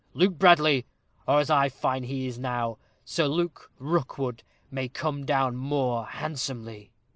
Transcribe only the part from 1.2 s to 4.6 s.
or, as I find he now is, Sir Luke Rookwood,